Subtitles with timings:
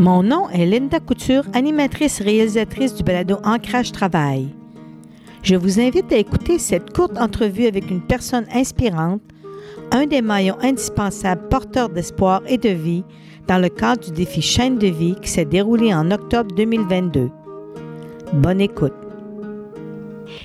[0.00, 4.48] Mon nom est Linda Couture, animatrice réalisatrice du balado Ancrage Travail.
[5.42, 9.22] Je vous invite à écouter cette courte entrevue avec une personne inspirante,
[9.92, 13.04] un des maillons indispensables porteurs d'espoir et de vie
[13.46, 17.30] dans le cadre du défi Chaîne de vie qui s'est déroulé en octobre 2022.
[18.32, 19.07] Bonne écoute.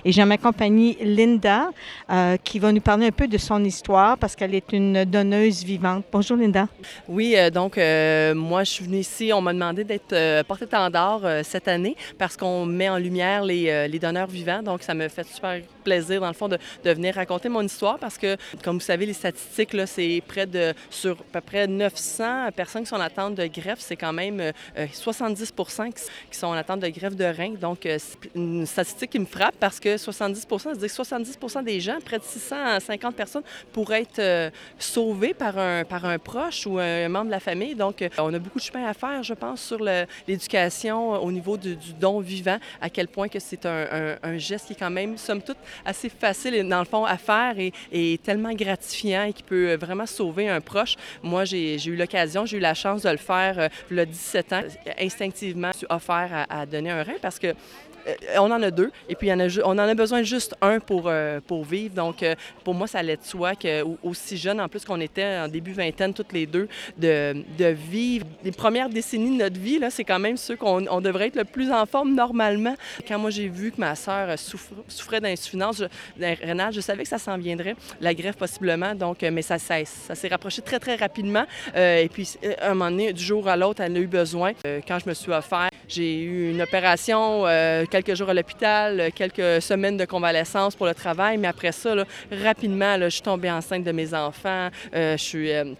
[0.05, 1.71] Et j'ai ma compagnie Linda
[2.09, 5.63] euh, qui va nous parler un peu de son histoire parce qu'elle est une donneuse
[5.63, 6.05] vivante.
[6.11, 6.67] Bonjour Linda.
[7.07, 11.67] Oui, euh, donc euh, moi je suis venue ici, on m'a demandé d'être porte-étendard cette
[11.67, 14.61] année parce qu'on met en lumière les, donneurs vivants.
[14.63, 17.97] Donc ça me fait super plaisir dans le fond de, de, venir raconter mon histoire
[17.99, 21.67] parce que comme vous savez les statistiques là, c'est près de sur à peu près
[21.67, 24.41] 900 personnes qui sont en attente de greffe, c'est quand même
[24.77, 25.93] 70%
[26.31, 27.53] qui sont en attente de greffe de rein.
[27.59, 32.19] Donc c'est une statistique qui me frappe parce que 70 c'est-à-dire 70% des gens, près
[32.19, 37.27] de 650 personnes, pourraient être euh, sauvés par un, par un proche ou un membre
[37.27, 37.75] de la famille.
[37.75, 39.79] Donc, euh, on a beaucoup de chemin à faire, je pense, sur
[40.27, 44.77] l'éducation au niveau du, don vivant, à quel point que c'est un, geste qui est
[44.77, 47.55] quand même, somme toute, assez facile, dans le fond, à faire
[47.91, 50.95] et, tellement gratifiant et qui peut vraiment sauver un proche.
[51.21, 54.61] Moi, j'ai eu l'occasion, j'ai eu la chance de le faire euh, le 17 ans.
[54.99, 57.53] Instinctivement, offert à, donner un rein parce que euh,
[58.37, 61.63] on en a deux, et puis on en a besoin juste un pour, euh, pour
[61.63, 61.93] vivre.
[61.95, 65.47] Donc, euh, pour moi, ça allait de soi qu'aussi jeune, en plus qu'on était en
[65.47, 70.03] début vingtaine toutes les deux, de, de vivre les premières décennies de notre vie, c'est
[70.03, 72.75] quand même ceux qu'on on devrait être le plus en forme normalement.
[73.07, 75.83] Quand moi, j'ai vu que ma sœur souffrait d'insuffisance
[76.19, 80.15] rénale, je savais que ça s'en viendrait, la greffe possiblement, donc, mais ça, ça, ça
[80.15, 81.45] s'est rapproché très, très rapidement.
[81.75, 82.29] et puis,
[82.61, 84.53] à un moment donné, du jour à l'autre, elle a eu besoin.
[84.87, 87.43] quand je me suis offert, j'ai eu une opération
[87.89, 91.93] quelques jours à l'hôpital, quelques semaines de convalescence pour le travail, mais après ça,
[92.31, 94.69] rapidement, je suis tombée enceinte de mes enfants.
[94.95, 95.51] Euh, je suis.
[95.51, 95.73] Euh,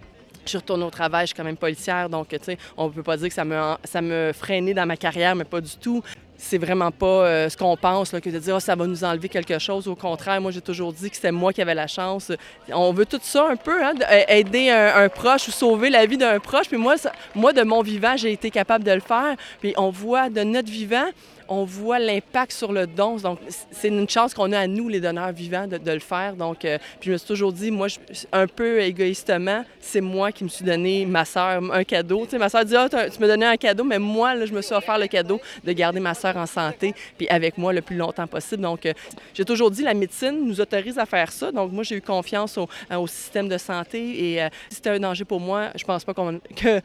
[0.46, 3.16] je retournée au travail, je suis quand même policière, donc tu sais, on peut pas
[3.16, 6.04] dire que ça me, ça me freinait dans ma carrière, mais pas du tout
[6.44, 9.30] c'est vraiment pas euh, ce qu'on pense, que de dire oh, ça va nous enlever
[9.30, 9.88] quelque chose.
[9.88, 12.32] Au contraire, moi, j'ai toujours dit que c'était moi qui avais la chance.
[12.72, 13.94] On veut tout ça un peu, hein,
[14.28, 16.68] aider un, proche ou sauver la vie d'un proche.
[16.68, 16.96] Puis moi,
[17.34, 19.36] moi, de mon vivant, j'ai été capable de le faire.
[19.62, 21.06] Puis on voit de notre vivant,
[21.48, 23.18] on voit l'impact sur le don.
[23.18, 23.40] Donc,
[23.72, 26.36] c'est une chance qu'on a à nous, les donneurs vivants, de, le faire.
[26.36, 27.88] Donc, euh, puis je me suis toujours dit, moi,
[28.32, 32.26] un peu égoïstement, c'est moi qui me suis donné ma soeur un cadeau.
[32.26, 34.54] Tu sais, ma soeur dit, ah, tu me donnais un cadeau, mais moi, là, je
[34.54, 37.82] me suis offert le cadeau de garder ma soeur en santé, puis avec moi le
[37.82, 38.64] plus longtemps possible.
[38.64, 38.94] Donc, euh,
[39.34, 41.52] j'ai toujours dit, la médecine nous autorise à faire ça.
[41.52, 45.00] Donc, moi, j'ai eu confiance au, au, système de santé et euh, si c'était un
[45.00, 46.82] danger pour moi, je pense pas que,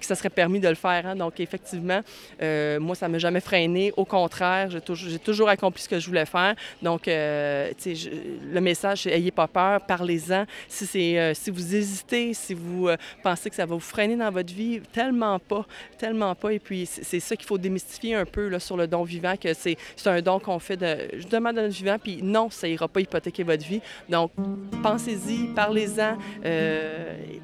[0.00, 1.06] ça serait permis de le faire.
[1.06, 1.16] Hein.
[1.16, 2.00] Donc, effectivement,
[2.40, 3.92] moi, ça m'a jamais freiné.
[3.98, 6.54] Au contraire, j'ai toujours, accompli ce que je voulais faire.
[6.80, 10.44] Donc, euh, le message, c'est ayez pas peur, parlez-en.
[10.68, 14.54] Si, euh, vous hésitez, si vous euh, pensez que ça va vous freiner dans votre
[14.54, 15.66] vie, tellement pas,
[15.98, 16.52] tellement pas.
[16.52, 19.76] Et puis, c'est ça qu'il faut démystifier un peu sur le don vivant, que c'est
[20.06, 21.96] un don qu'on fait de, justement de notre vivant.
[22.00, 23.80] Puis non, ça ira pas hypothéquer votre vie.
[24.08, 24.30] Donc,
[24.80, 26.16] pensez-y, parlez-en,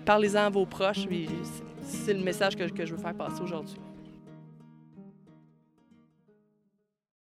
[0.04, 1.04] parlez-en à vos proches.
[1.82, 3.74] C'est le message que je veux faire passer aujourd'hui.